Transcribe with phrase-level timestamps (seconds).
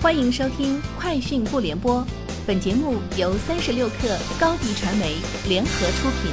[0.00, 2.00] 欢迎收听《快讯不联播》，
[2.46, 5.16] 本节目由三十六克高低传媒
[5.48, 6.30] 联合出品。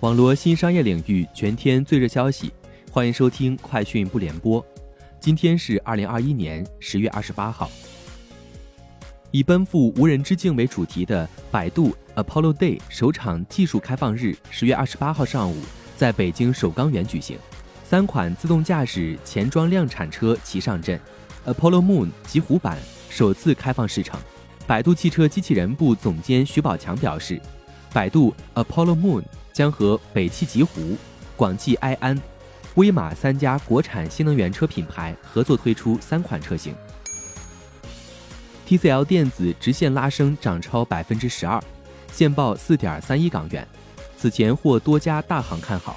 [0.00, 2.52] 网络新商业领域全天最热消息，
[2.90, 4.60] 欢迎收听《快讯不联播》。
[5.20, 7.70] 今天是二零二一年十月二十八号。
[9.30, 15.56] 以奔赴无人之境为主题的百度 Apollo Day 首场技术开放日，十月二十八号上午
[15.96, 17.38] 在北京首钢园举行。
[17.88, 21.00] 三款自动驾驶前装量产车齐上阵
[21.46, 22.76] ，Apollo Moon 极狐版
[23.08, 24.20] 首次开放市场。
[24.66, 27.40] 百度汽车机器人部总监徐宝强表示，
[27.92, 30.96] 百度 Apollo Moon 将和北汽极狐、
[31.36, 32.20] 广汽埃安、
[32.74, 36.74] 威马三家国产新能源车品牌合作推出三款车型。
[38.66, 41.62] TCL 电子直线拉升涨超百分之十二，
[42.12, 43.64] 现报四点三一港元，
[44.18, 45.96] 此前获多家大行看好。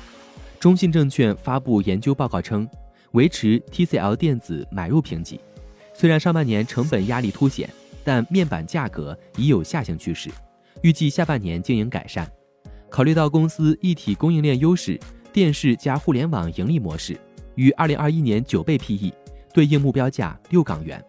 [0.60, 2.70] 中信证券发布研究报告称，
[3.14, 5.40] 维持 TCL 电子买入评级。
[5.94, 7.70] 虽然上半年成本压力凸显，
[8.04, 10.30] 但面板价格已有下行趋势，
[10.82, 12.30] 预计下半年经营改善。
[12.90, 15.00] 考虑到公司一体供应链优势，
[15.32, 17.18] 电视加互联网盈利模式，
[17.56, 19.14] 于二零二一年九倍 PE，
[19.54, 21.02] 对应目标价六港元。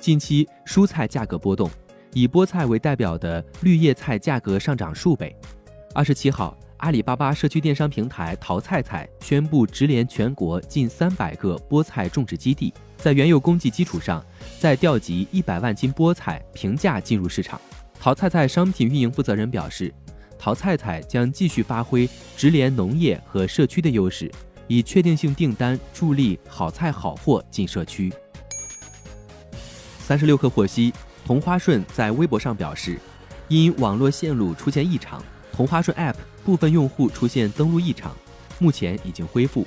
[0.00, 1.70] 近期蔬菜价格波动，
[2.12, 5.36] 以菠菜为代表的绿叶菜价格上涨数倍。
[5.94, 6.58] 二十七号。
[6.78, 14.24] 阿里巴巴社区电商平台淘菜菜宣布直连全国近三百个菠菜种植基地，在原有供给基础上
[14.60, 17.60] 再调集一百万斤菠菜平价进入市场。
[17.98, 19.92] 淘菜菜商品运营负责人表示，
[20.38, 24.30] 淘菜菜将继续发挥直连农业和社区的优势，
[24.68, 28.12] 以确定性订单助力好菜好货进社区。
[29.98, 30.92] 三十六氪获悉，
[31.26, 33.00] 同花顺在微博上表示，
[33.48, 35.20] 因网络线路出现异常，
[35.52, 36.14] 同花顺 App。
[36.44, 38.16] 部分用户出现登录异常，
[38.58, 39.66] 目前已经恢复。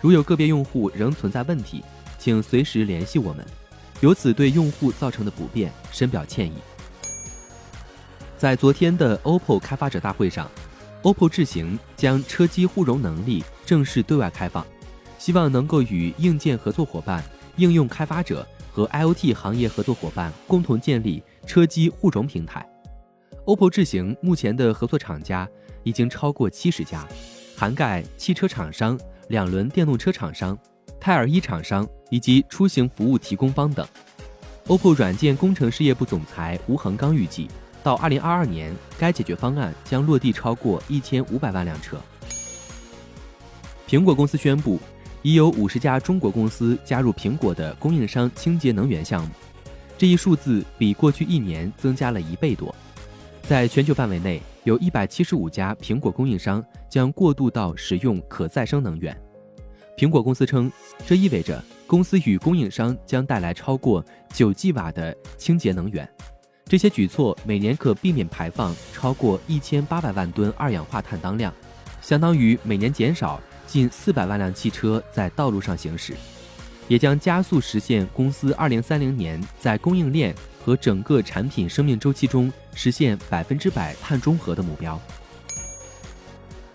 [0.00, 1.84] 如有个别用户仍存在问题，
[2.18, 3.46] 请随时联系我们。
[4.00, 6.54] 由此对用户造成的不便深表歉意。
[8.36, 10.50] 在昨天的 OPPO 开发者大会上
[11.02, 14.66] ，OPPO 智行将车机互融能力正式对外开放，
[15.16, 17.22] 希望能够与硬件合作伙伴、
[17.54, 22.68] 应用开发者和 IoT 行业合作伙伴共同建立车机互融平台。
[23.46, 25.48] OPPO 智行目前的合作厂家。
[25.84, 27.06] 已经超过七十家，
[27.56, 28.98] 涵盖汽车厂商、
[29.28, 30.58] 两轮电动车厂商、
[30.98, 33.86] 泰尔一厂商以及出行服务提供方等。
[34.66, 37.46] OPPO 软件工程事业部总裁吴恒刚预计，
[37.84, 41.96] 到二零二二年，该解决方案将落地超过一千五百万辆车。
[43.86, 44.80] 苹果公司宣布，
[45.22, 49.30] 已有五十家中国公司加入苹果的供应商清洁能源项目，
[49.96, 52.74] 这一数字比过去一年增加了一倍多。
[53.48, 59.16] 在全球范围内，有一百七十五家苹果供应商将过渡到使用可再生能源。
[59.96, 60.70] 苹果公司称，
[61.06, 64.04] 这意味着公司与供应商将带来超过
[64.34, 66.08] 九 G 瓦的清洁能源。
[66.64, 71.54] 这些举措每年可避免排放超过一千八百万吨二氧化碳当量，
[72.02, 76.14] 相当于每年减少近四百万辆汽车在道路上行驶，
[76.88, 80.34] 也将加速实现公司二零三零年在供应链。
[80.66, 85.00] 和整个产品生命周期中实现百分之百碳中和的目标。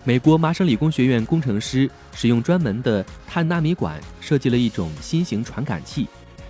[0.02, 6.08] 美国麻省理工学院工程师使用专门的碳纳米管设计了一种新型传感器，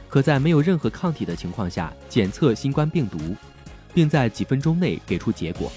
[0.08, 3.18] 可在没有任何抗体的情况下检测新冠病毒，
[3.92, 5.72] 并在几分钟内给出结果。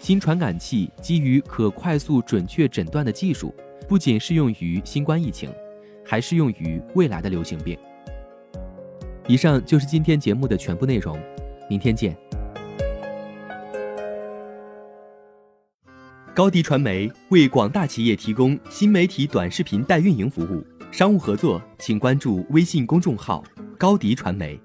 [0.00, 3.54] 新传感器基于可快速准确诊断的技术，
[3.86, 5.52] 不仅适用于新冠疫情，
[6.02, 7.78] 还适用于未来的流行病。
[9.28, 11.18] 以上就是今天节目的全部内容，
[11.68, 12.16] 明天见。
[16.32, 23.42] 高迪传媒为广大企业提供新媒体短视频代运营服务，商务合作请关注微信公众号
[23.78, 24.60] “高迪传媒”。